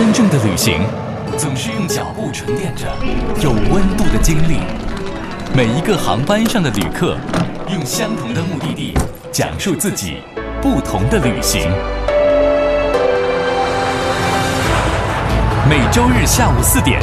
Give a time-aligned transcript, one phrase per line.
[0.00, 0.80] 真正的旅行，
[1.36, 2.86] 总是用脚步沉淀着
[3.42, 4.56] 有温度的经历。
[5.54, 7.18] 每一个航班上的旅客，
[7.70, 8.96] 用相同的目的地，
[9.30, 10.22] 讲述自己
[10.62, 11.70] 不同的旅行。
[15.68, 16.98] 每周日下午四点，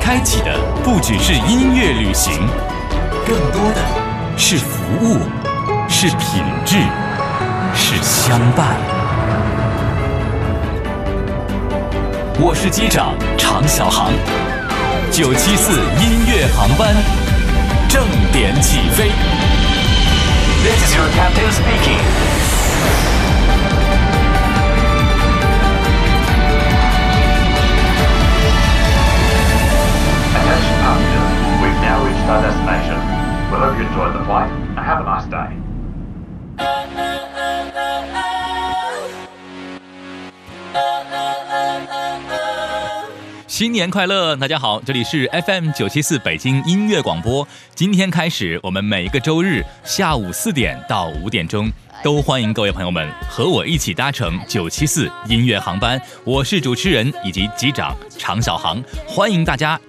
[0.00, 2.32] 开启的不只是音乐旅行，
[3.26, 3.82] 更多的
[4.36, 5.18] 是服务，
[5.88, 6.76] 是品质，
[7.74, 8.95] 是相伴。
[12.38, 14.12] 我是机长常小航，
[15.10, 16.94] 九七四音乐航班
[17.88, 19.10] 正点起飞。
[20.62, 21.96] This is your captain speaking.
[30.36, 31.32] Attention passengers,
[31.62, 33.00] we've now reached our destination.
[33.50, 35.65] We hope you enjoyed the flight have a nice day.
[43.56, 47.48] 新年快乐，大家好，这里是 FM 九七四北京音乐广播。
[47.74, 51.72] 今天开始，我们每一个周日下午四点到五点钟，
[52.04, 55.98] 都欢迎各位朋友们和我一起搭乘九七四音乐航班。
[56.22, 59.80] 我是主持人以及机长常小航，欢迎大家。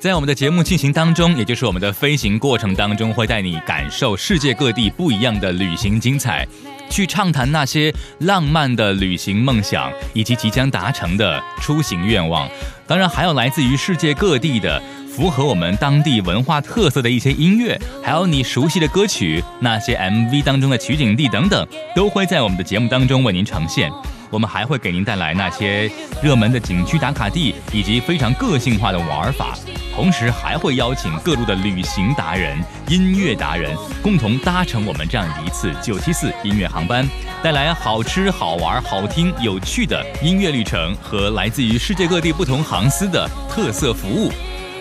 [0.00, 6.44] 在我们的节目进行当中，也就是我们的飞行过程当中，会带你感受世界各地不一样的旅行精彩，
[6.92, 12.46] 去畅谈那些浪漫的旅行梦想，以及即将达成的出行愿望。
[12.86, 23.90] 当然，还有来自于世界各地的符合我们当地文化特色的一些音乐，还有你熟悉的歌曲，那些 MV 当中的取景地等等，都会在我们的节目当中为您呈现。
[24.28, 25.90] 我们还会给您带来那些
[26.22, 29.56] 热门的景区打卡地，以及非常个性化的玩法。
[29.94, 37.06] 同时还会邀请各路的旅行达人、音乐达人，共同搭乘我们这样一次九七四音乐航班，
[37.42, 44.32] 带来好吃、好玩、好听、有趣的音乐旅程和来自于世界各地不同航司的特色服务。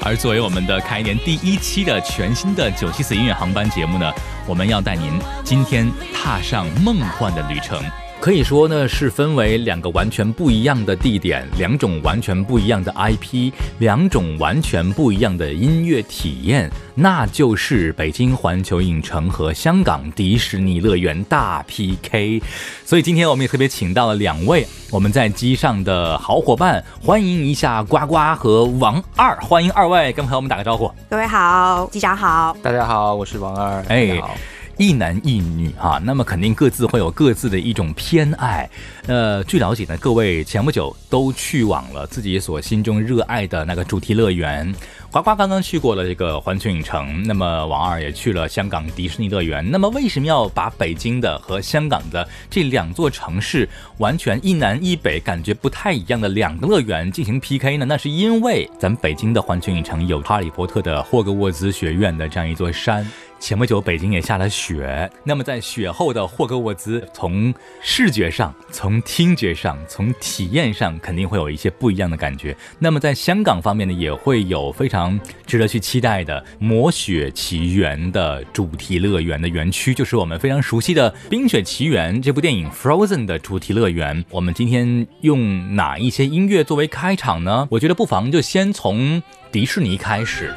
[0.03, 4.11] 而作为我们的开年第一期的全新的九七四音乐航班节目呢，
[4.47, 7.79] 我们要带您今天踏上梦幻的旅程。
[8.21, 22.43] 可以说呢，是分为两个完全不一样的地点，两种完全不一样的 IP，两种完全不一样的音乐体验，那就是北京环球影城和香港迪士尼乐园大 PK。
[22.85, 30.91] 所以今天我们也特别请到了两位我们在机上的好伙伴，欢迎一下呱呱和王二，欢迎二位跟朋友们打个招呼。
[31.09, 32.55] 各位好，机长好。
[32.61, 33.83] 大家好，我是王二。
[33.87, 34.37] 哎大家好
[34.81, 38.67] 一男一女哈、那么肯定各自会有各自的一种偏爱。
[39.05, 44.73] 呃，据了解呢，各位前不久都去往了自己所心中热爱的那个主题乐园。
[45.11, 49.63] 呱呱刚刚去过了这个环球影城，那么王二也去了香港迪士尼乐园。
[49.69, 53.69] 那么为什么要把北京的和香港的这两座城市
[53.99, 57.85] 完全一南一北、感觉不太一样的两个乐园进行 PK 呢？
[57.85, 63.05] 那是因为咱们北京的环球影城有哈利波特的霍格沃兹学院的这样一座山。
[63.41, 72.55] 前不久北京也下了雪，那么在雪后的霍格沃兹，从视觉上、从听觉上、从体验上，肯定会有一些不一样的感觉。
[72.77, 84.23] 那么在香港方面呢，也会有非常值得去期待的《魔雪奇缘》的主题乐园的园区，就是我们非常熟悉的《冰雪奇缘》这部电影 Frozen 的主题乐园。
[84.29, 87.67] 我们今天用哪一些音乐作为开场呢？
[87.71, 90.53] 我觉得不妨就先从迪士尼开始。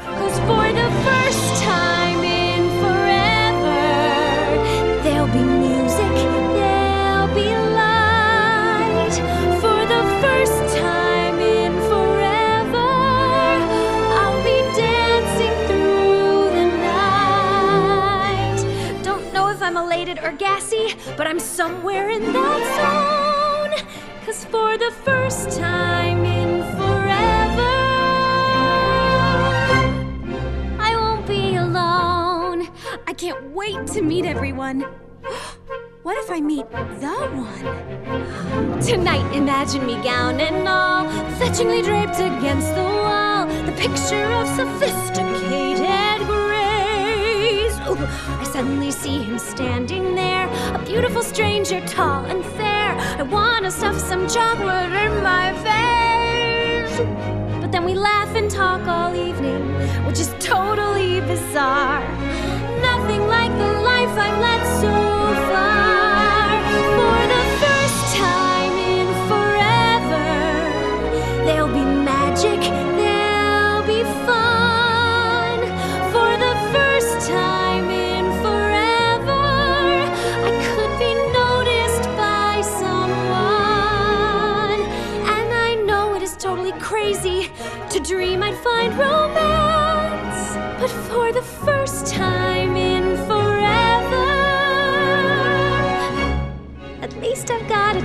[21.17, 23.87] But I'm somewhere in that zone.
[24.25, 27.75] Cause for the first time in forever,
[30.79, 32.67] I won't be alone.
[33.07, 34.85] I can't wait to meet everyone.
[36.03, 38.79] What if I meet the one?
[38.79, 41.09] Tonight, imagine me gown and all,
[41.39, 43.47] fetchingly draped against the wall.
[43.65, 44.45] The picture of.
[44.59, 45.24] Ooh,
[48.41, 52.95] I suddenly see him standing there, a beautiful stranger, tall and fair.
[53.19, 56.97] I wanna stuff some chocolate in my face.
[57.61, 59.63] But then we laugh and talk all evening,
[60.05, 62.03] which is totally bizarre.
[62.81, 64.91] Nothing like the life I've led so
[65.51, 65.94] far.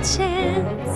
[0.01, 0.90] 切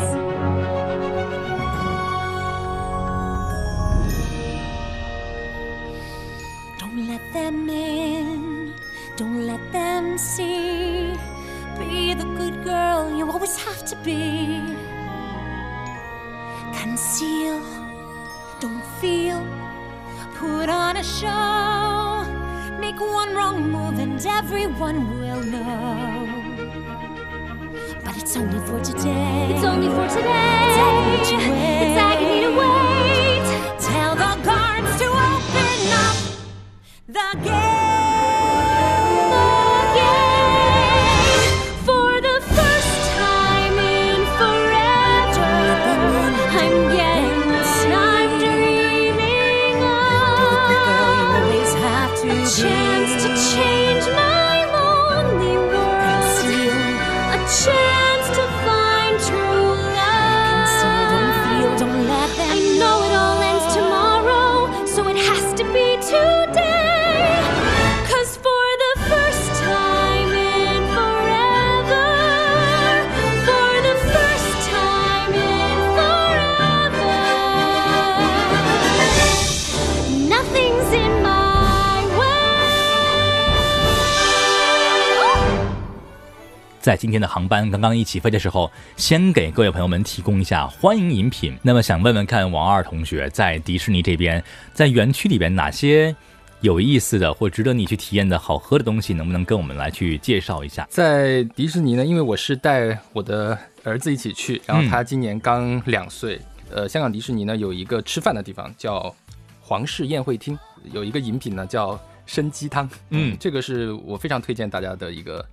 [86.85, 91.57] 在今天的航班刚刚一起飞的时候，先给各位朋友们提供一下欢迎饮品。
[91.63, 96.15] 那么想问问看，王二同学在迪士尼这边，在园区里边哪些
[96.61, 100.85] 有意思的或值得你去体验的好喝的东西，能不能跟我们来去介绍一下？
[100.87, 106.39] 在迪士尼呢，因为我是带我的儿子一起去，然后他今年刚两岁。
[106.69, 109.11] 呃，香港迪士尼呢有一个吃饭的地方叫
[109.59, 110.55] 皇室宴会厅，
[110.91, 112.87] 有一个饮品呢叫参鸡汤。
[113.09, 115.43] 嗯这个是我非常推荐大家的一个，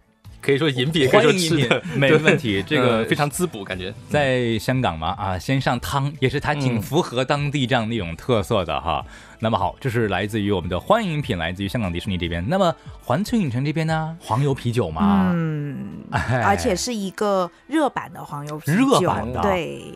[0.43, 2.63] 可以说饮品，可以说吃的，没问题。
[2.67, 3.95] 这个呃非常滋补，感觉。
[4.11, 9.03] 在香港嘛，啊，先上汤也是它挺嗯符合当地这样的一种特色的哈。
[9.39, 12.45] 那么好，这是来自于我们的欢迎品，来自于香港迪士尼这边。
[12.49, 19.95] 那么环球影城这边呢，黄油啤酒嘛，嗯，哎而且是一个热版的黄油啤酒，热版的对，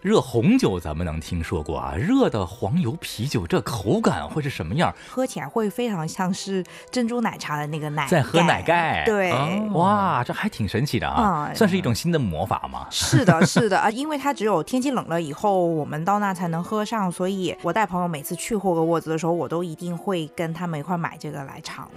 [0.00, 4.94] 热红酒咱们能听说过啊，热的黄油啤酒这口感会是什么样？
[5.08, 9.32] 喝起来会非常像是珍珠奶茶的那个奶在喝奶盖，对。
[9.32, 12.86] 哦哇，这还挺神奇的啊，嗯算是一种新的魔法吗。
[12.90, 21.90] 是的， 是的啊，因为它只有天气冷了以后，我们到那才能喝上，所以我带朋友每次去霍格沃兹的时候，我都一定会跟他们一块买这个来尝。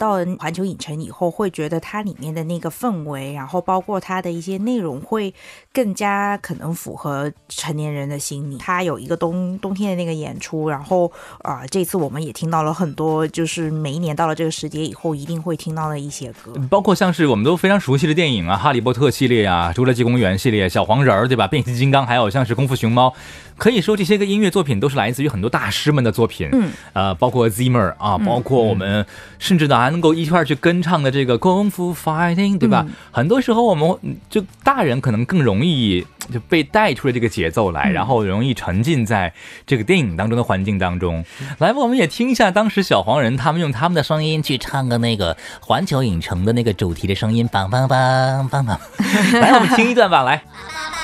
[0.00, 5.34] 到了环球影城以后，会觉得它里面的那个氛围，然后包括它的一些内容，会
[5.74, 8.56] 更加可能符合成年人的心理。
[8.56, 11.06] 它有一个冬冬天的那个演出，然后
[11.42, 16.54] 啊、呃这次我们也听到了很多，就是每一年到了这个时节以后，一定会听到的一些歌。
[16.70, 21.46] 包括像是我们都非常熟悉的电影啊，《哈利波特》系列啊，《侏罗纪公园》系列，小黄人儿，对吧？
[21.46, 23.12] 变形金刚，还有像是功夫熊猫，
[23.58, 26.48] 可以说这些个音乐作品都是来自于很多大师们的作品。
[26.52, 29.04] 嗯，呃，包括 Zimmer 啊，包括我们
[29.38, 32.84] 甚至呢还能够一块儿去跟唱的这个功夫 fighting，对吧？
[32.86, 39.32] 嗯很多时候我们嗯就大人可能更容易就被带出了这个节奏来，然后容易沉浸在
[39.66, 41.24] 这个电影当中的环境当中。
[41.58, 48.78] 来吧，我们也听一下当时小黄人他们用他们的声音去唱个那个环球影城的那个主题的声音，梆梆梆梆梆。
[49.40, 50.40] 来，我们听一段吧，来。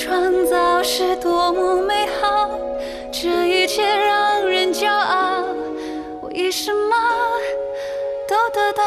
[0.00, 2.48] 创造是多么美好，
[3.10, 5.42] 这一切让人骄傲，
[6.22, 6.96] 为什么
[8.28, 8.84] 都得到？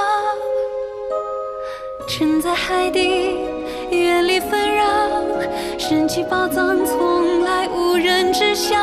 [2.07, 3.35] 沉在海底，
[3.89, 4.85] 远离纷扰，
[5.77, 8.77] 神奇宝藏从来无人知晓，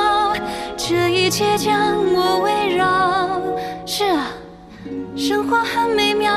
[0.77, 3.41] 这一切将我围绕。
[3.87, 4.33] 是啊，
[5.17, 6.28] 生活很美妙。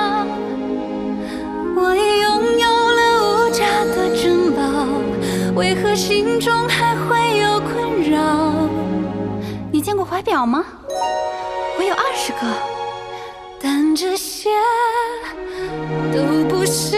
[5.92, 8.54] 珍宝，为何心中还会有困扰？
[9.72, 10.64] 你见过怀表吗？
[11.78, 12.40] 我有二十个，
[13.62, 14.50] 但这些
[16.14, 16.98] 都不是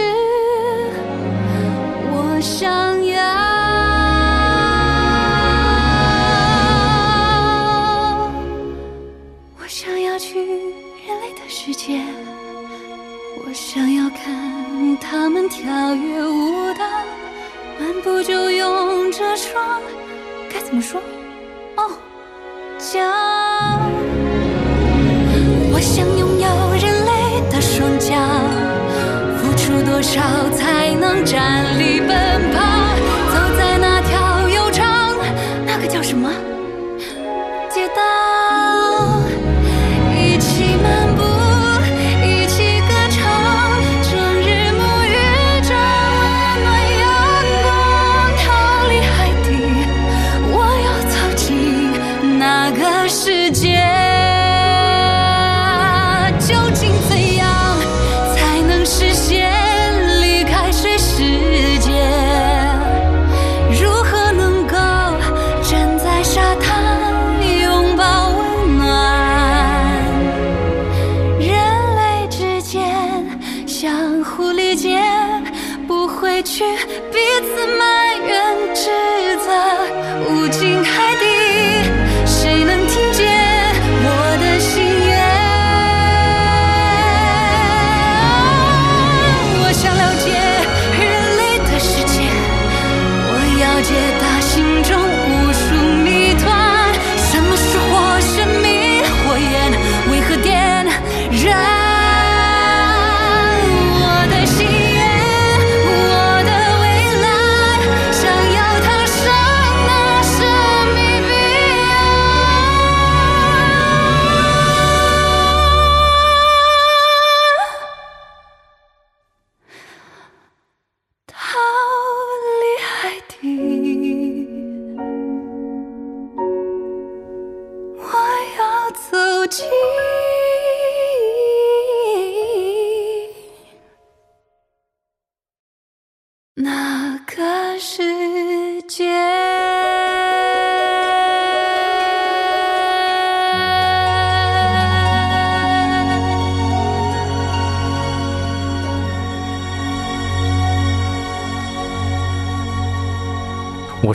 [2.12, 3.14] 我想要。
[9.60, 12.00] 我想要去人类的世界，
[13.44, 16.43] 我想要看他们跳跃舞
[18.04, 19.80] 不，就用这双，
[20.52, 21.00] 该怎么说？
[21.76, 21.90] 哦，
[22.78, 23.00] 脚。
[25.72, 26.46] 我想拥有
[26.76, 28.14] 人类的双脚，
[29.38, 30.20] 付出多少
[30.50, 32.10] 才能站立奔
[32.52, 32.53] 跑？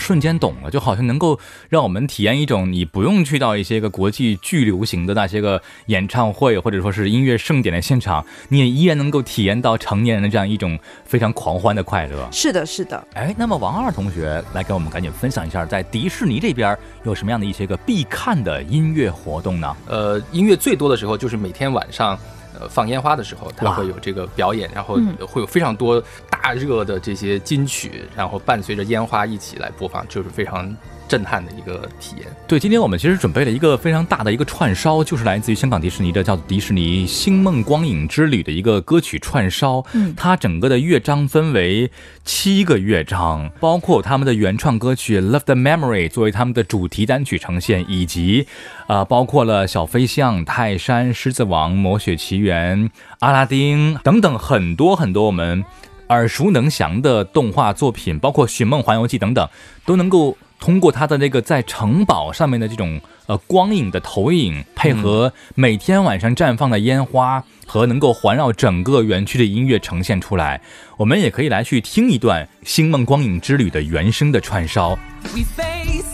[0.10, 1.40] 瞬间懂了，就好像能够
[1.70, 12.28] 让我们体验一种你不用去到一些个国际巨流行的那些个演唱会或者说是音乐盛典的现场，你也依然能够体验到成年人的这样一种非常狂欢的快乐。
[12.32, 13.08] 是的，是的。
[13.14, 19.78] 哎，那么王二同学来给我们赶紧分享一下，在迪士尼这边有什么样的一些个必看的音乐活动呢？
[19.86, 22.18] 呃，音乐最多的时候就是每天晚上。
[22.60, 25.16] 呃，放烟花的时候，它会有这个表演，然后嗯。
[25.28, 30.76] 会有非常多大热的这些金曲，然后伴随着烟花一起来播放，就是非常
[31.10, 32.28] 震撼的一个体验。
[32.48, 39.84] 对，今天我们其实准备了一个非常大的一个串烧，就是来自于香港迪士尼的叫做迪士尼星梦光影之旅的一个歌曲串烧。
[39.94, 41.92] 嗯它整个的乐章分为
[42.24, 48.46] 七个乐章，包括他们的原创歌曲《Love the Memory》作为他们的主题单曲呈现，以及
[48.88, 55.64] 呃包括了小飞象、泰山、狮子王、魔雪奇缘、阿拉丁等等很多很多我们
[56.10, 59.48] 耳熟能详的动画作品，包括《寻梦环游记》等等，
[59.86, 70.62] 都能够通过它的那个在城堡上面的这种呃光影的投影，配合每天晚上绽放的烟花和能够环绕整个园区的音乐呈现出来。
[70.98, 75.00] 我们也可以来去听一段《星梦光影之旅》的原声的串烧。
[75.34, 76.06] We face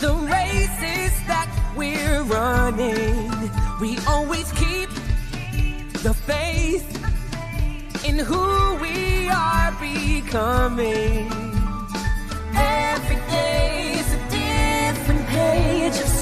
[0.00, 3.28] the races that we're running.
[3.80, 4.88] We always keep
[6.02, 6.82] the faith
[8.08, 11.37] in who we are becoming.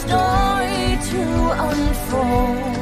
[0.06, 1.22] Story to
[1.68, 2.75] unfold.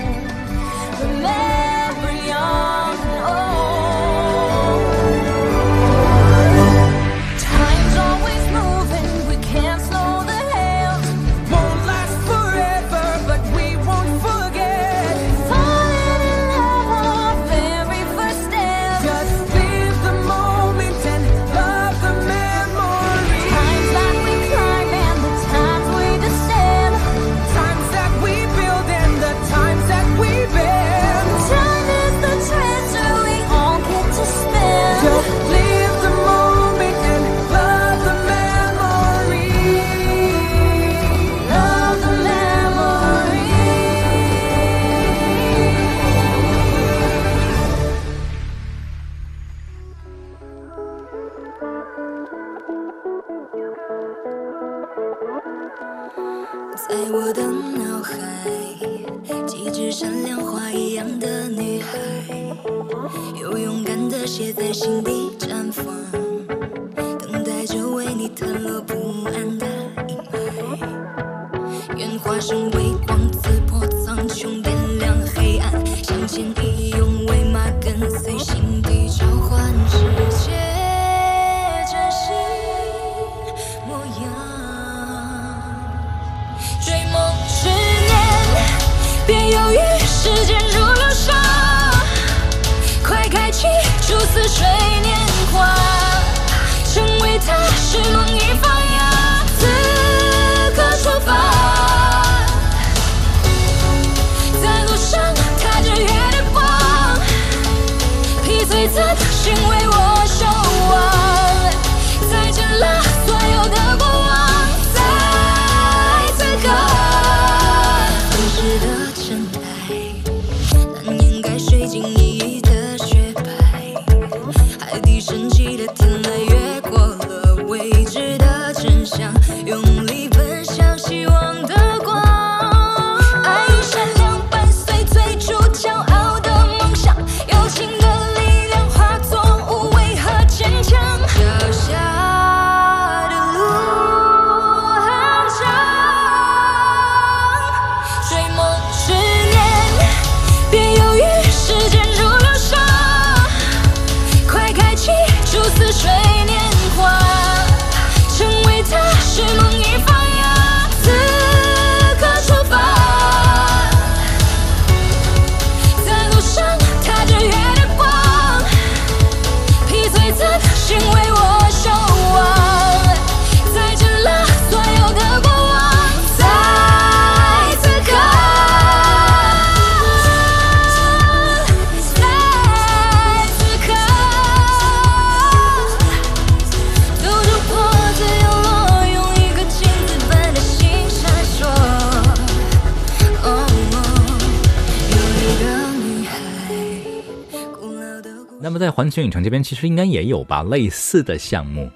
[199.16, 201.88] 那么在环球影城这边，其实应该也有吧类似的项目。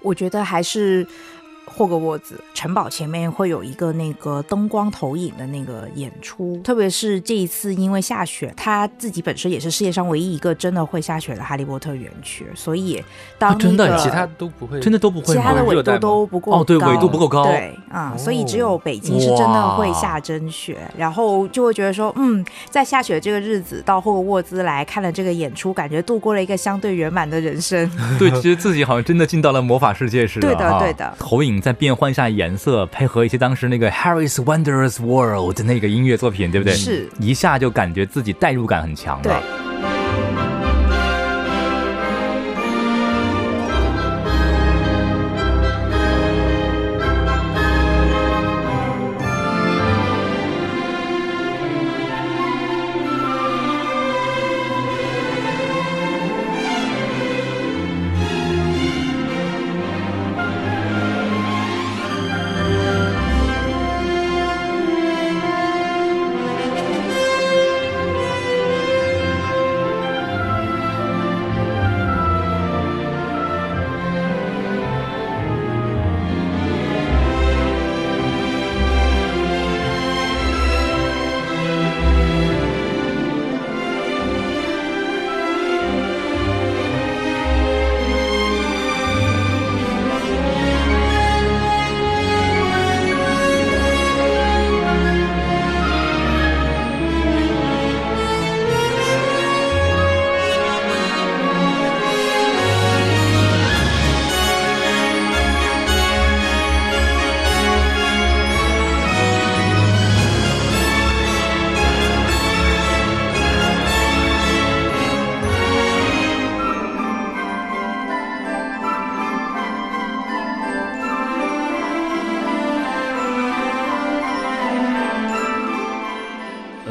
[0.00, 1.06] 我觉得还是
[1.68, 13.02] 霍格沃兹城堡前面会有一个那个灯光投影的那个演出，特别是这一次因为下雪，它自己本身也是世界上唯一一个真的会下雪的哈利波特园区，所以
[13.38, 15.34] 当、啊真的其他都不会，真的都不会？
[15.34, 27.90] 其他的纬度都不够哦对高纬度不够高对啊、所以只有北京是真的会下真雪，然后就会觉得说，嗯，在下雪这个日子到霍格沃兹来看了这个演出，感觉度过了一个相对圆满的人生。
[28.18, 30.48] 对，其实自己好像真的进到了魔法世界似的。
[30.48, 36.72] 对的对的投影再变换一下颜色，配合一些当时那个 Harry's Wondrous World 的那个音乐作品，对不对？
[36.72, 39.67] 是一下就感觉自己代入感很强了。，呃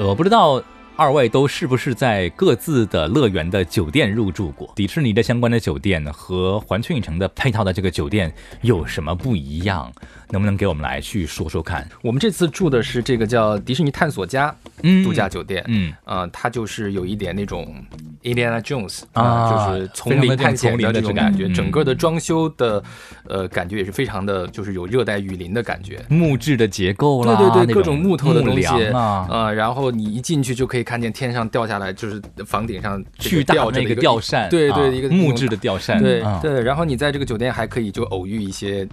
[0.07, 0.63] 我不知道
[0.97, 4.67] 二位都是不是在各自的乐园的酒店入住过？
[4.75, 8.33] 迪士尼的相关的酒店和环球影城的配套的这个酒店
[8.63, 9.93] 有什么不一样？
[10.29, 11.87] 能不能给我们来去说说看？
[12.01, 17.73] 我们这次住的是这个叫迪士尼探索家嗯度假酒店，嗯，呃，它就是有一点那种
[18.23, 22.83] Indiana Jones 啊就是丛林探险的这种感觉，整个的装修的
[23.25, 26.03] 呃感觉也是非常的，就是有热带雨林的感觉。
[26.09, 38.87] 木质的结构啦，对对对，那各种木头的东西梁啊，呃，然后你一进去就可以看见天上掉下来，就是房顶上这巨大的一那个吊扇，对对，啊一个木质的吊扇，对啊对，然后你在这个酒店还可以就偶遇一些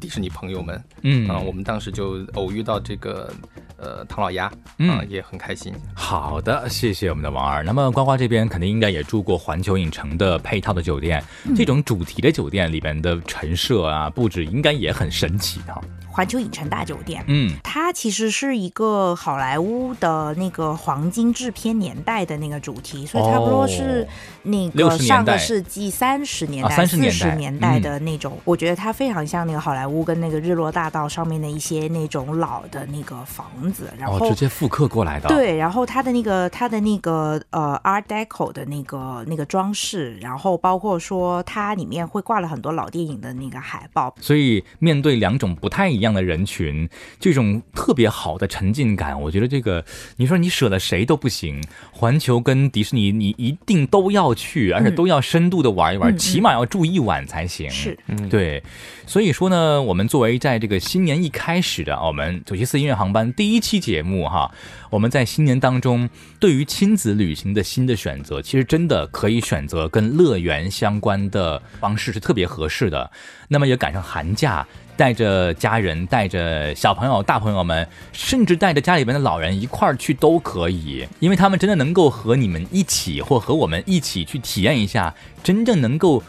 [0.00, 3.30] 迪士尼朋友们，嗯啊，我们当时就偶遇到这个
[3.76, 5.70] 呃唐老鸭，嗯啊，也很开心。
[5.94, 7.62] 好的，谢谢我们的王二。
[7.62, 11.22] 那么呱呱这边肯定应该也住过环球影城的配套的酒店，
[11.54, 15.78] 这种主题的酒店里边的陈设啊布置应该也很神奇哈。
[16.18, 17.24] 环球影城大酒店。
[17.28, 24.04] 嗯，它其实是一个好莱坞的那个黄金制片年代的那个主题，所以差不多是
[24.42, 28.36] 那个上个世纪三十年啊代、30年代十年代的那种。
[28.44, 49.84] 我觉得它非常像那个好莱坞跟那个日落大道上面的一些那种老的那个房子，然哦，后直接复刻过来的。，对，然后它的那个它的那个呃 Art Deco 的那个那个装饰，然后包括说它里面会挂了很多老电影的那个海报，所以面对两种不太一样的人群，这种特别好的沉浸感，我觉得这个
[50.16, 51.62] 你说你舍了谁都不行。
[51.92, 57.68] 环球跟迪士尼，你一定都要去，而且都要深度的玩一玩，起码要住一晚才行。
[57.70, 58.62] 是嗯，对，
[59.06, 64.50] 所以说呢，我们作为在这个新年一开始的我们九七四音乐航班第一期节目哈，
[64.90, 73.10] 我们在新年当中对于亲子旅行的新的选择，其实真的可以选择跟乐园相关的方式是特别合适的。
[73.48, 74.66] 那么也赶上寒假。
[74.98, 86.20] 带着家人、带着小朋友、大朋友们，甚至带着家里边的老人一块儿去都可以，因为他们真的能够和你们一起，或和我们一起去体验一下真正能够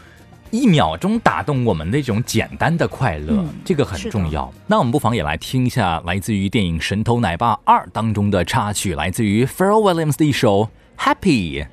[0.52, 4.52] 一秒钟打动我们的这种简单的快乐，嗯这个很重要。
[4.68, 10.68] 那我们不妨也来听一下来自于电影《神偷奶爸二》当中的插曲，来自于 Pharrell Williams 的一首
[11.04, 11.64] 《Happy》。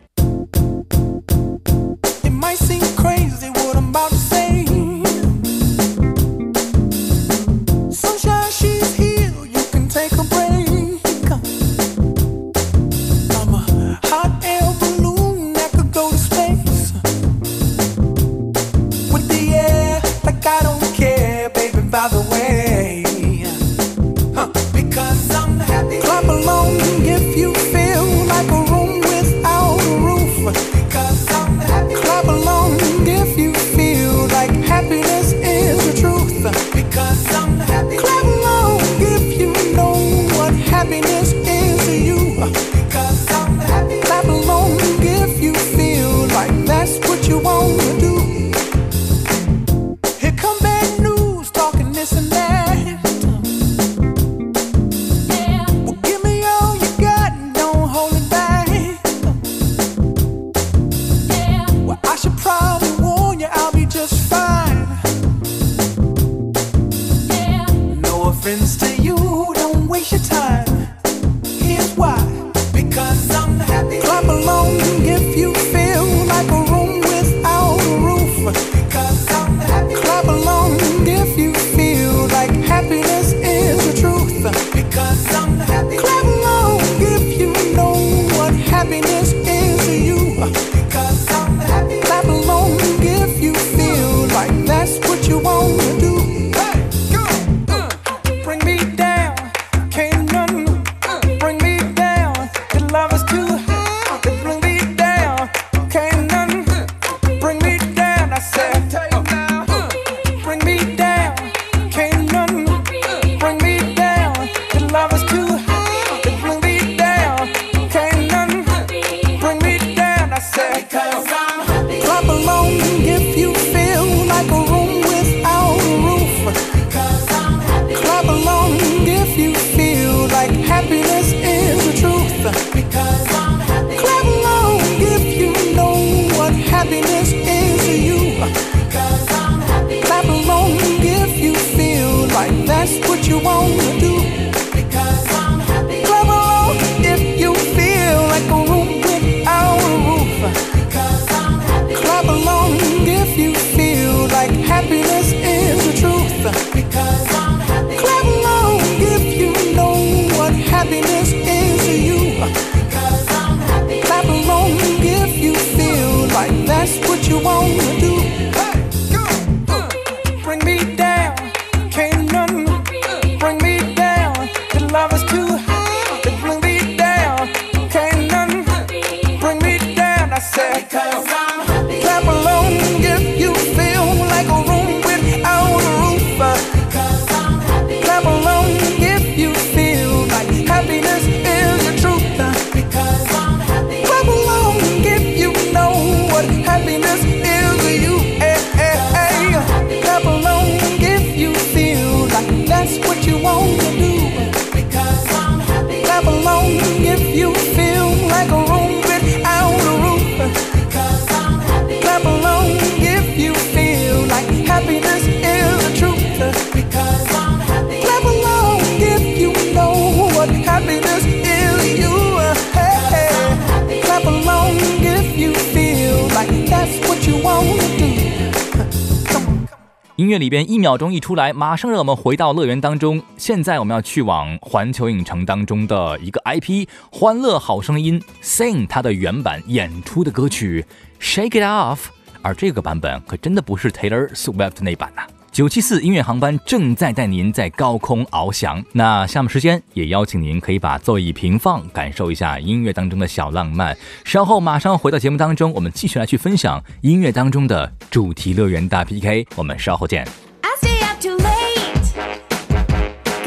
[230.87, 233.21] 秒钟一出来，马上让我们回到乐园当中。
[233.35, 240.85] 现在我们要去往环球影城当中的一个 IP《欢乐好声音》Sing 它的原版演出的歌曲
[241.21, 241.95] 《Shake It Off》，
[242.41, 248.81] 而这个版本可真的不是 Taylor Swift 那版呐、九七四音乐航班正在带您在高空翱翔。
[248.93, 253.93] 那下面时间也邀请您可以把座椅平放，感受一下音乐当中的小浪漫。
[254.23, 259.45] 稍后马上回到节目当中，我们继续来去分享音乐当中的主题乐园大 PK。
[259.57, 260.25] 我们稍后见。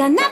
[0.01, 0.30] gonna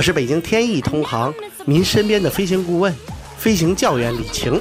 [0.00, 1.30] 我是北京天翼通航
[1.66, 2.90] 您身边的飞行顾问、
[3.36, 4.58] 飞行教员李晴，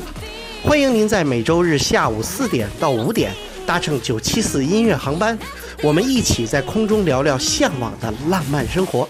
[0.61, 3.31] 欢迎您在每周日下午四点到五点
[3.65, 5.39] 搭乘九七四音乐航班，
[5.81, 9.07] 我们一起在空中聊聊向往的浪漫生活。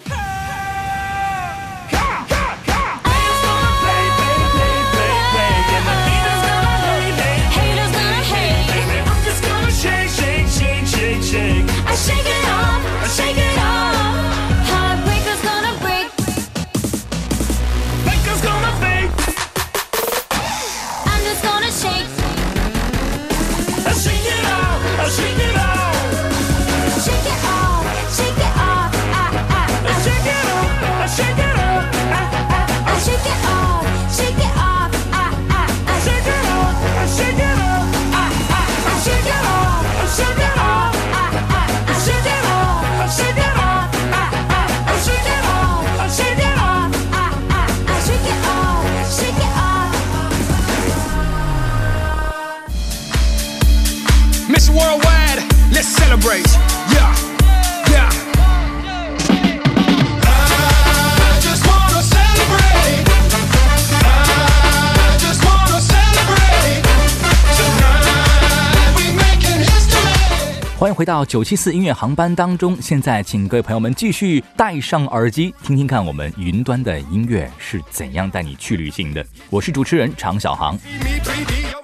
[70.99, 72.77] 回到九七四音乐航班当中。
[72.81, 79.25] 现在，请各位朋友们继续戴上耳机，听听看我们云端的音乐是怎样带你去旅行的。
[79.49, 80.77] 我是主持人常小航。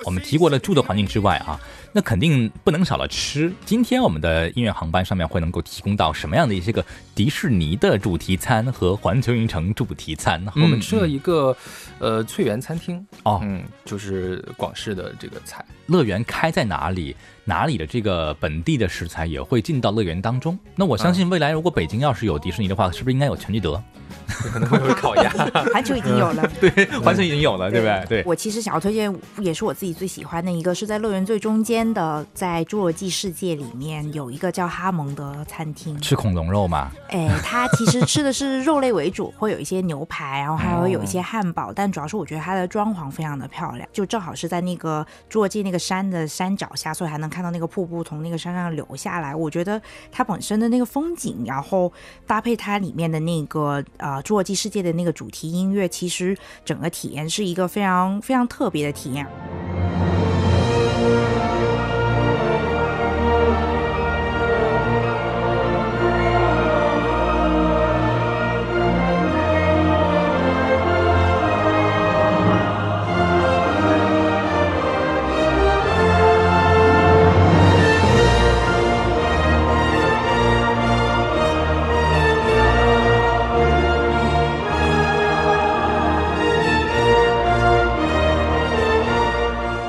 [0.04, 1.58] 我们提过了住的环境之外啊，
[1.96, 3.50] 那肯定不能少了吃。
[3.64, 6.84] 今天我们的音乐航班上面会能够提供到什么样的一些个
[7.16, 10.52] 迪士尼的主题餐和环球影城主题餐呢？
[10.58, 11.56] 我们吃了一个
[12.00, 15.64] 呃翠园餐厅，哦嗯，就是广式的这个菜。
[15.86, 20.60] 乐园开在哪里，哪里的这个本地的食材也会进到乐园当中。
[20.76, 23.82] 那我相信未来如果北京要是有迪士尼的话，是不是应该有全聚德？
[24.28, 25.30] 可能会有烤鸭。
[25.74, 26.50] 环球 已经有了。
[26.60, 26.70] 对，
[27.02, 28.06] 环球已经有了，对不对？
[28.08, 28.24] 对。
[28.26, 36.00] 我其实想要推荐，也是我自己最喜欢的一个，是在乐园最中间的，在侏罗纪世界里面有一个叫哈蒙的餐厅。
[36.02, 49.36] 吃恐龙肉吗，哎，它其实吃的是肉类为主，会有一些牛排，然后还会有一些汉堡，但主要是我觉得它的装潢非常的漂亮，就正好是在那个侏罗纪那个山的山脚下，所以还能看到那个瀑布从那个山上流下来。
[49.36, 51.92] 我觉得它本身的那个风景，然后
[52.26, 59.25] 搭配它里面的那个呃侏罗纪世界的那个主题音乐，其实整个体验是一个非常非常特别的体验。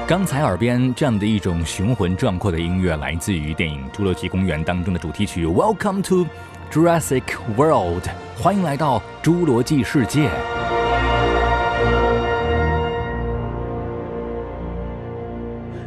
[0.08, 6.24] 刚才耳边这样的一种雄浑壮阔的音乐，来自于电影《侏罗纪公园》当中的主题曲《Welcome to
[6.70, 7.24] Jurassic
[7.56, 8.04] World》，
[8.40, 10.30] 欢迎来到侏罗纪世界。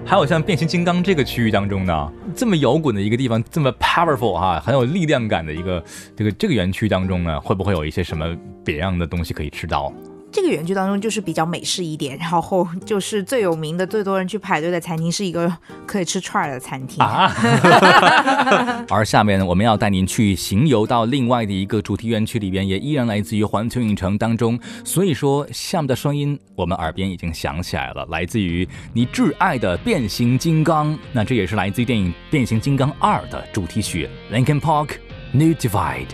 [0.05, 5.81] 还有像变形金刚这个区域当中呢，这么摇滚的一个地方，这么 powerful 哈、很有力量感的一个
[6.17, 9.93] 这个这个园区当中呢，会不会有一些什么别样的东西可以吃到？
[10.49, 15.51] 个园区当中就是比较美式一点，然后就是最有名的、最多人去排队的餐厅是一个
[15.85, 17.03] 可以吃串儿的餐厅。
[18.89, 24.59] 而下面，我们要带您去行游到另外的一个主题园区里边，也依然来自于环球影城当中。
[24.83, 30.97] 所以说，下面的声音我们耳边已经响起来了，来自于你挚爱的变形金刚。
[31.11, 34.89] 那这也是来自于电影《变形金刚二》的主题曲《Linkin Park
[35.31, 36.07] New Divide》。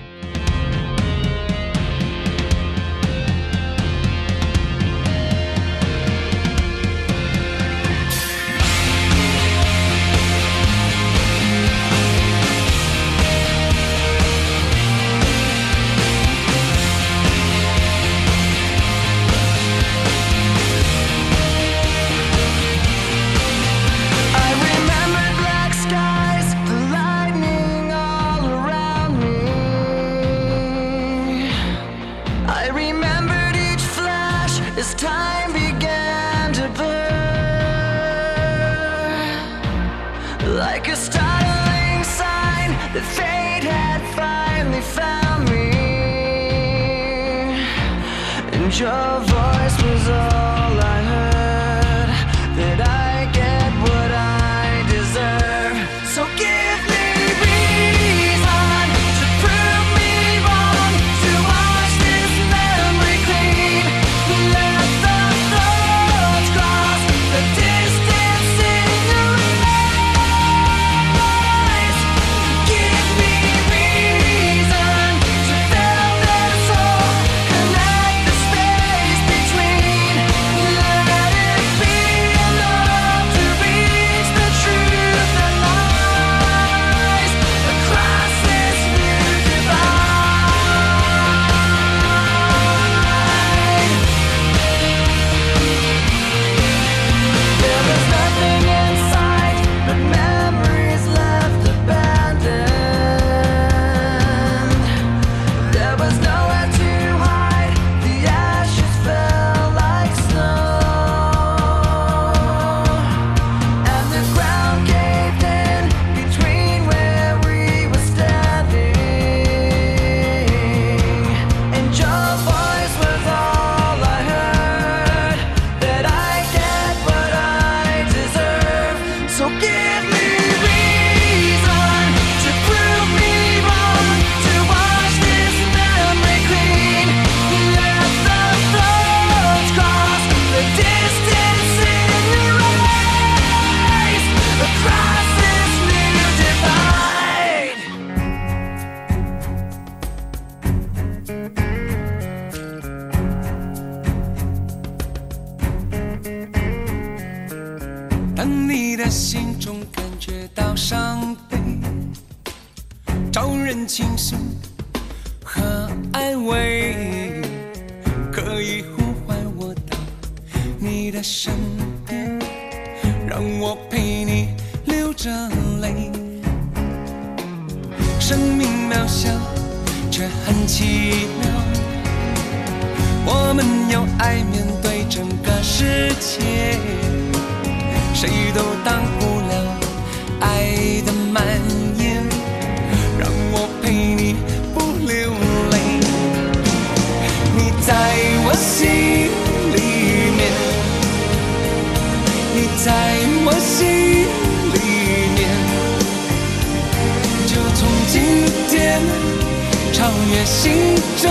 [210.15, 211.29] 永远心中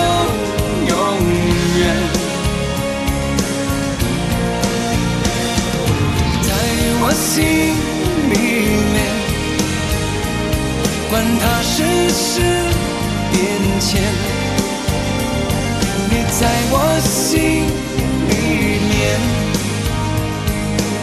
[0.89, 0.93] 永
[1.79, 1.83] 远。
[6.43, 6.49] 在
[7.01, 7.35] 我心
[8.31, 8.35] 里
[8.93, 8.97] 面，
[11.09, 11.73] 管它世
[12.11, 12.31] 事
[13.33, 13.35] 变
[13.81, 13.91] 迁，
[16.11, 17.33] 你在我心
[18.29, 18.33] 里
[18.91, 18.93] 面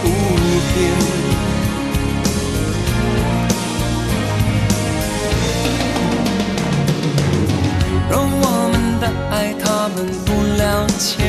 [0.04, 0.06] 不
[0.76, 1.21] 变。
[8.12, 11.24] 让我们的爱他们不了解，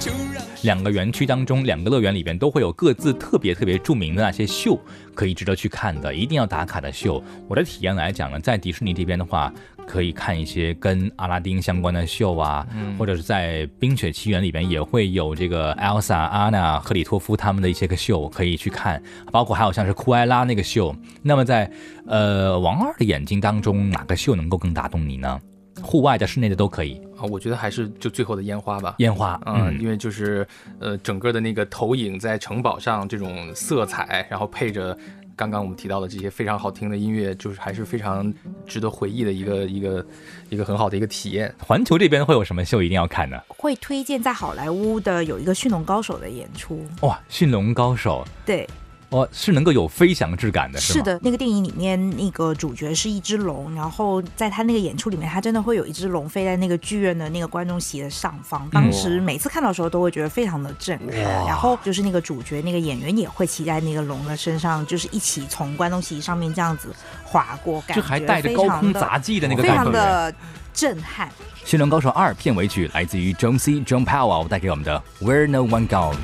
[0.00, 4.80] 就让两个园区当中，两个乐园里边都会有各自特别特别著名的那些秀，
[5.14, 7.22] 可以值得去看的，一定要打卡的秀。
[7.46, 9.52] 我的体验来讲呢，在迪士尼这边的话，
[9.92, 12.66] 可以看一些跟阿拉丁相关的秀啊，
[12.98, 20.96] 或者是在冰雪奇缘里边也会有这个 Elsa、安娜、赫里托夫他们的一些个秀可以去看，包括还有像是库埃拉那个秀。
[21.20, 21.70] 那么在
[22.06, 25.38] 呃王二的眼睛当中，哪个秀能够更打动你呢？
[25.82, 27.00] 户外的、室内的都可以。
[27.16, 28.94] 啊，我觉得还是就最后的烟花吧。
[28.98, 30.46] 烟花，啊、嗯，因为就是
[30.78, 34.96] 呃，整个的那个投影在城堡上这种色彩，然后配着
[35.42, 38.32] 刚刚我们提到的这些非常好听的音乐，就是还是非常
[38.64, 40.06] 值得回忆的一个一个
[40.50, 41.52] 一个很好的一个体验。
[41.58, 43.36] 环球这边会有什么秀一定要看呢？
[43.48, 48.68] 会推荐在好莱坞的有一个驯龙高手的演出，哇，驯龙高手，对，
[49.12, 50.94] 哇，是能够有飞翔质感的，是？
[50.94, 58.68] 是的，那个电影里面那个主角是一只龙，然后在他那个演出里面，他真的会有一只龙飞在那个剧院的那个观众席的上方。
[58.70, 69.84] 当时每次看到的时候都会觉得非常的震撼，然后就是那个主角那个演员也会骑在那个龙的身上，就是一起从观众席上面这样子划过，感觉就还带着高空杂技的那个非感觉。
[69.84, 70.34] 常的
[70.72, 71.28] 震撼。
[71.64, 73.74] 《驯龙高手二》片尾曲来自于 John C.
[73.82, 76.14] John Powell 带给我们的《Where No One Goes》。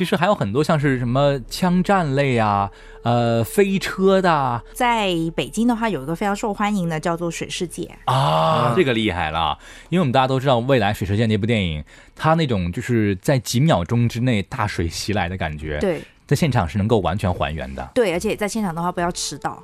[0.00, 2.70] 其实还有很多像是什么枪战类啊，
[3.02, 4.64] 呃，飞车的啊。
[4.72, 9.58] 在北京的话，有一个非常受欢迎的叫做《水世界》，啊，这个厉害了，
[9.90, 11.84] 因为我们大家都知道《未来水世界》那部电影，
[12.16, 16.00] 它那种就是在几秒钟之内大水袭来的感觉，，对。
[16.26, 19.62] 在现场是能够完全还原的，对，而且在现场的话不要迟到，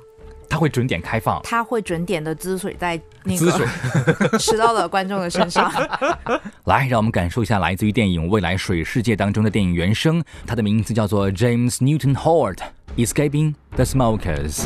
[0.49, 1.41] 它会准点开放。
[1.43, 3.65] 它会准点的滋水在那滋水
[4.29, 5.71] 个 吃到了观众的身上。
[6.65, 12.59] 来，让我们感受一下来自于电影《未来水世界》当中的电影原声，它的名字叫做 James Newton Howard
[12.97, 14.65] Escaping the Smokers。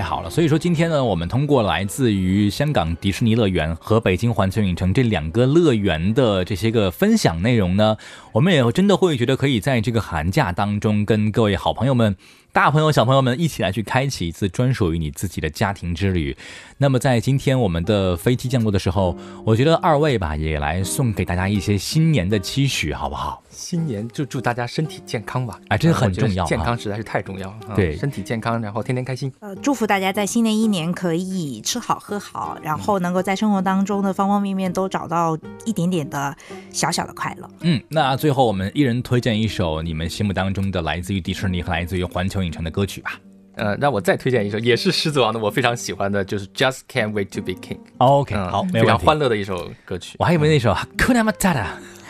[0.00, 7.98] 太好了，所以说今天呢，我们通过来自于香港迪士尼乐园和北京环球影城这两个乐园的这些个分享内容呢，
[8.32, 12.16] 我们也真的会觉得可以在这个寒假当中跟各位好朋友们、
[12.50, 16.34] 大朋友、小朋友们一起来去开启一次专属于你自己的家庭之旅。
[16.78, 23.42] 那么在今天我们的飞机降落的时候，我觉得二位吧也来送给大家一些新年的期许，好不好？
[23.50, 27.56] 新年就祝大家身体健康吧，哎这个很重要啊健康实在是太重要了。
[27.68, 29.30] 啊对身体健康，然后天天开心。
[29.40, 36.32] 呃，祝福大家在新的一年可以吃好喝好，然后能够在生活当中的方方面面都找到一点点的
[36.70, 37.50] 小小的快乐。
[37.62, 43.18] 嗯，那最后我们一人推荐一首你们心目当中的来自于迪士尼和来自于环球影城的歌曲吧。
[43.56, 47.78] 呃，让我再推荐一首，也是《狮子王》的，我非常喜欢的，就是《Just Can't Wait to Be King》。
[47.98, 48.96] OK，、嗯，好，非常。
[48.96, 50.14] 欢乐的一首歌曲。
[50.20, 51.54] 我还以为那首《Hakuna Matata》。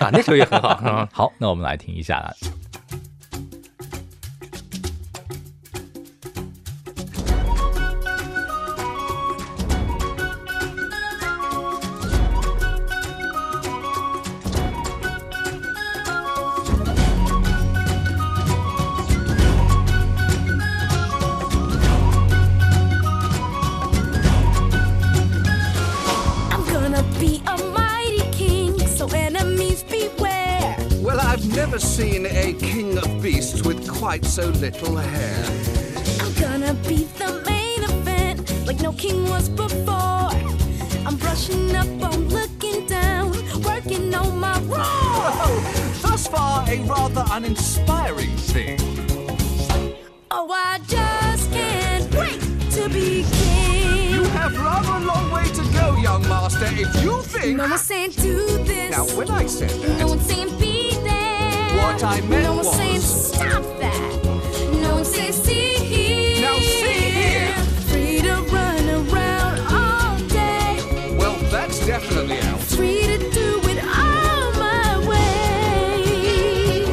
[0.05, 0.78] 啊，那首也很好。
[0.85, 2.31] 嗯 好，那我们来听一下。
[31.31, 35.45] I've never seen a king of beasts with quite so little hair.
[36.18, 40.33] I'm gonna be the main event, like no king was before.
[41.07, 43.31] I'm brushing up I'm looking down,
[43.62, 45.62] working on my roar.
[46.03, 48.81] Thus far, a rather uninspiring thing.
[50.33, 52.41] Oh, I just can't wait
[52.72, 54.14] to be king.
[54.14, 57.57] You have rather a long way to go, young master, if you think.
[57.57, 58.91] No one's saying do this.
[58.91, 59.70] Now, when I said
[60.01, 60.70] No one's saying be.
[61.83, 64.24] What I meant No one's was- saying stop that.
[64.83, 66.41] No one's saying see here.
[66.43, 67.53] Now, see here.
[67.91, 71.16] Free to run around all day.
[71.18, 72.61] well, that's definitely out.
[72.61, 76.85] Free to do it all my way.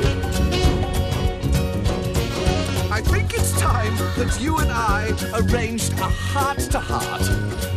[2.92, 7.24] I think it's time that you and I arranged a heart to heart.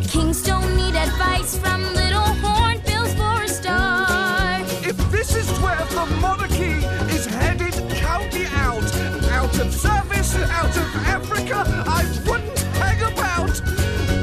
[0.08, 4.62] Kings don't need advice from little hornbills for a start.
[4.90, 6.74] If this is where the monarchy
[10.36, 13.50] out of Africa, I wouldn't hang about.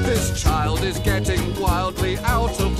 [0.05, 2.76] This child is getting wildly out of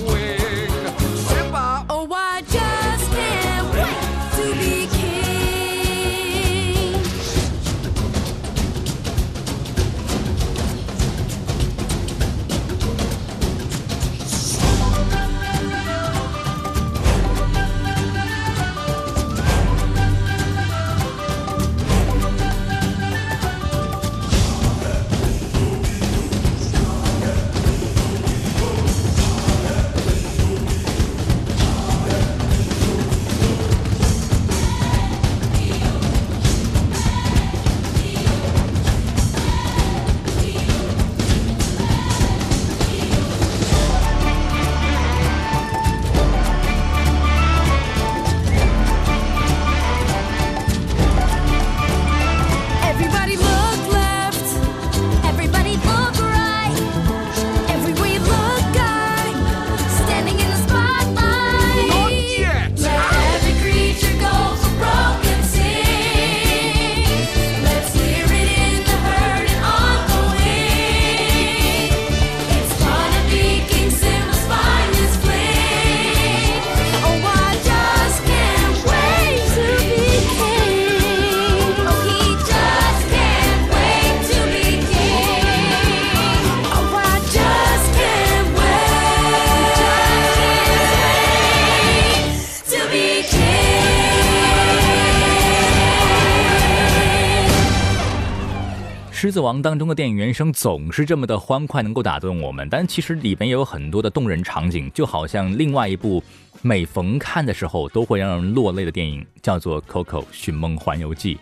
[99.38, 106.23] 子王》当中的电影原声总是这么的欢快，能够打动我们，但其实里面也有很多的动人场景，就好像另外一部
[106.63, 111.35] 每逢看的时候都会让人落泪的电影，叫做《Coco 寻梦环游记》。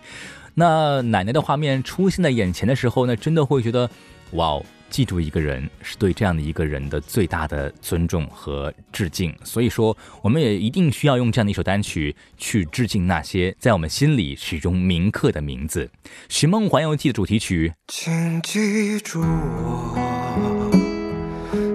[0.55, 3.89] 那奶奶的画面出现在眼前的时候呢，真的会觉得，
[4.31, 4.59] 哇！
[4.95, 15.91] 记住一个人是对这样的一个人的最大的尊重和致敬，所以说我们也一定需要用这样的一首单曲去致敬那些在我们心里始终铭刻的名字。
[16.29, 19.97] 《寻梦环游记》的主题曲请记住我，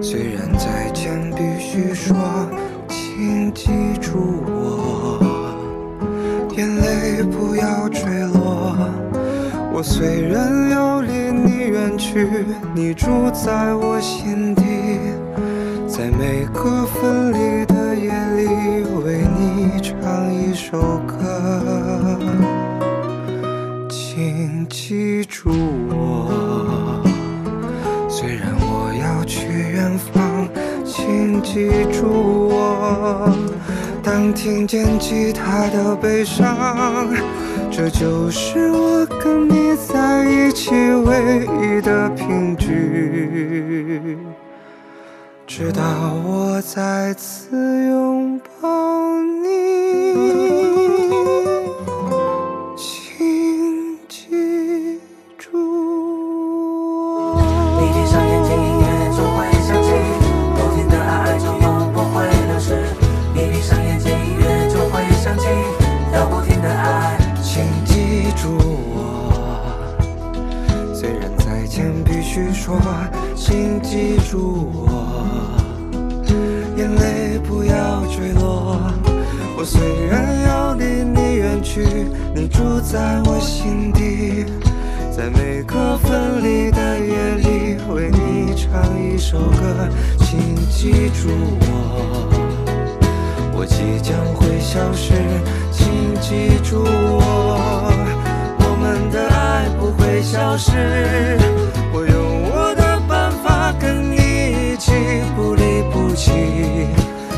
[0.01, 2.17] 虽然再见必须说，
[2.89, 3.69] 请记
[4.01, 4.17] 住
[4.47, 5.21] 我，
[6.57, 8.01] 眼泪不要坠
[8.33, 9.00] 落。
[9.83, 12.27] 虽然要离你远去，
[12.75, 14.63] 你住在我心底，
[15.87, 18.47] 在每个分离的夜里，
[19.03, 22.19] 为你唱一首歌。
[23.89, 25.49] 请记住
[25.89, 27.01] 我，
[28.07, 30.47] 虽然我要去远方，
[30.85, 33.33] 请记住我。
[34.03, 37.07] 当听见吉他的悲伤，
[37.71, 44.17] 这就是我跟你在一起唯一的凭据。
[45.47, 47.55] 直到我再次
[47.87, 50.70] 拥抱你。
[72.33, 72.79] 去说，
[73.35, 74.87] 请记住我。
[76.77, 78.79] 眼泪不要坠落。
[79.57, 81.85] 我虽然要离你远去，
[82.33, 84.45] 你住在我心底。
[85.11, 91.27] 在每个分离的夜里，为你唱一首歌，请记住
[91.59, 92.31] 我。
[93.53, 95.11] 我即将会消失，
[95.69, 97.91] 请记住我。
[98.57, 100.71] 我们的爱不会消失，
[101.93, 102.20] 我有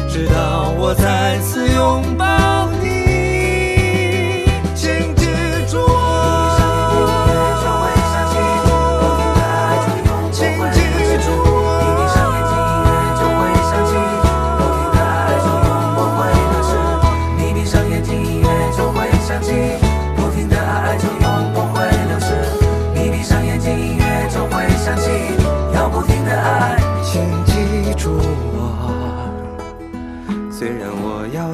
[0.10, 3.13] 直到我再次拥抱你。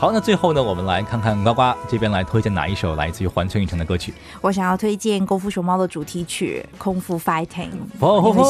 [0.00, 4.14] 好，那最后呢，我们来看看呱呱这边来推荐哪一首来自于环球影城的歌曲。
[4.40, 7.68] 我想要推荐《功夫熊猫》的主题曲《空腹 Fighting》，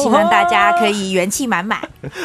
[0.01, 1.81] 希望大家可以元气满满。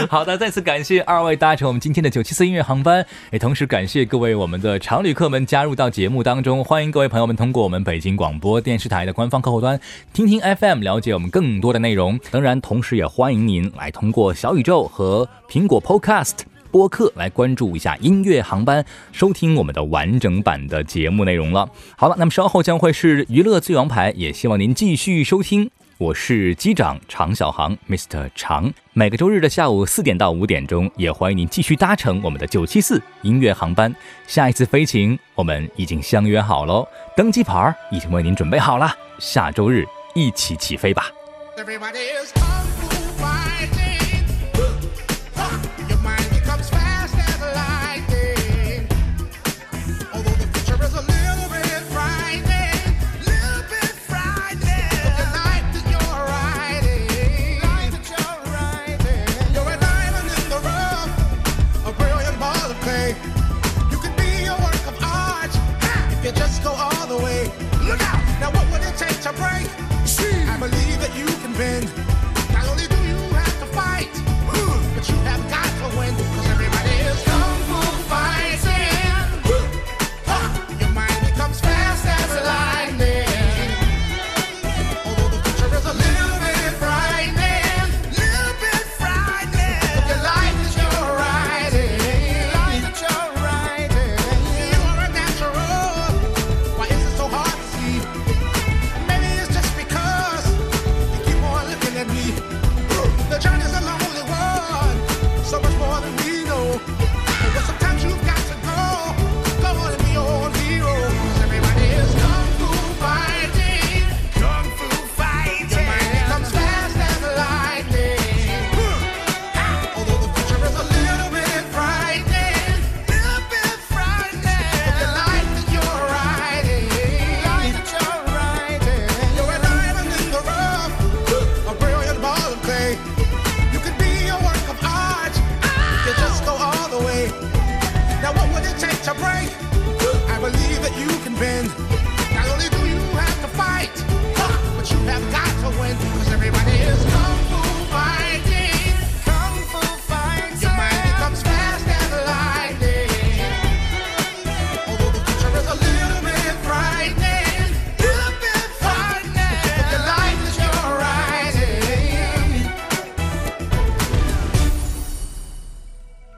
[0.08, 6.64] 好的，再次感谢二位搭乘我们今天的九七四音乐航班，也同时感谢各位我们的常旅客们加入到节目当中。
[6.64, 9.80] 欢迎各位朋友们通过我们北京广播电视台的官方客户端
[10.12, 12.16] 听听 FM，了解我们更多的内容。
[12.30, 16.55] 当然，同时也欢迎您来通过小宇宙和苹果 Podcast。
[16.76, 21.66] 播客来关注一下音乐航班，收听我们的完整版的节目内容了。
[21.96, 25.70] 好了，那么稍后将会是娱乐最王牌，也希望您继续收听。
[25.96, 28.28] 我是机长常小航，Mr.
[28.34, 28.70] 常。
[28.92, 33.96] 每个周日的下午四点到五点钟，也欢迎您继续搭乘我们的九七四音乐航班。
[34.26, 38.94] 下一次飞行，我们已经相约好喽，登机牌已经为您准备好了。
[39.18, 41.10] 下周日一起起飞吧。
[41.56, 42.65] Everybody is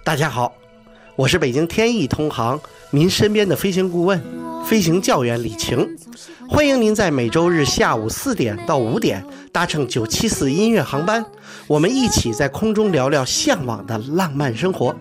[0.08, 0.50] 大家好，
[1.16, 2.58] 我是北京天翼通航
[2.90, 4.18] 您身边的飞行顾问、
[4.64, 5.86] 飞行教员李晴，
[6.48, 11.22] 欢迎您在每周日下午四点到五点搭乘九七四音乐航班，
[11.66, 14.96] 我们一起在空中聊聊向往的浪漫生活。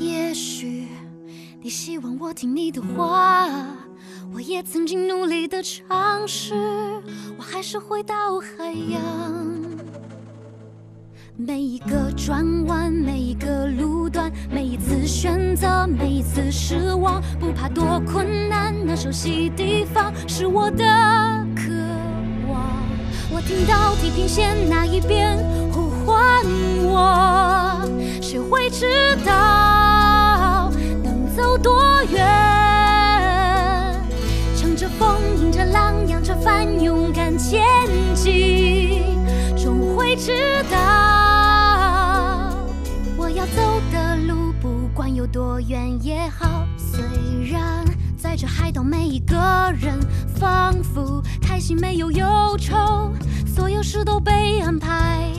[0.00, 0.88] 也许
[1.62, 3.48] 你希望我听你的话，
[4.34, 6.56] 我也曾经努力的尝试，
[7.38, 9.00] 我还是回到海洋。
[11.46, 20.84] 每一个转弯，每一个路段，每一次选择，每一次失望，不怕多困难，那熟悉地方是我的
[21.56, 21.72] 渴
[22.46, 22.60] 望。
[23.32, 25.38] 我听到地平线那一边
[25.72, 26.44] 呼唤
[26.84, 27.88] 我，
[28.20, 30.70] 谁会知道
[31.02, 31.80] 能走多
[32.12, 32.20] 远？
[34.54, 37.64] 乘着风，迎着浪，扬着帆，勇敢前
[38.14, 39.16] 进，
[39.56, 40.49] 终会知
[45.60, 46.66] 远也好。
[46.76, 47.00] 虽
[47.50, 47.84] 然
[48.16, 49.36] 在这海岛，每一个
[49.78, 49.98] 人
[50.34, 52.26] 仿佛开心没有忧
[52.58, 53.12] 愁，
[53.46, 55.30] 所有事都被安排。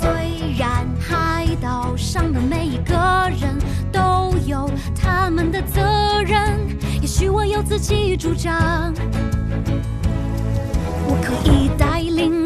[0.00, 2.94] 虽然海岛上的每一个
[3.40, 3.56] 人
[3.92, 5.82] 都有他们的责
[6.26, 6.58] 任，
[7.00, 8.92] 也许我有自己主张。
[11.06, 12.37] 我可以带领，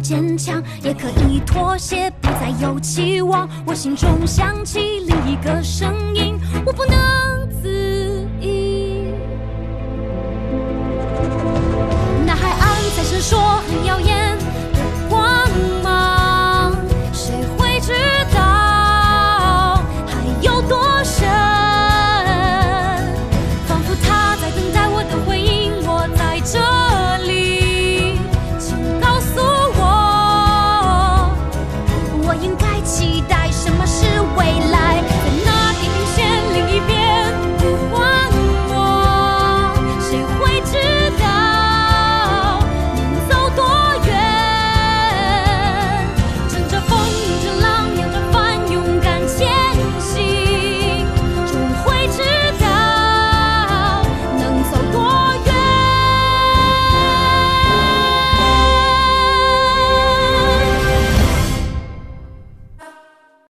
[0.00, 3.48] 坚强，也可以妥协，不再有期望。
[3.66, 7.23] 我心中响起另一个声音，我不能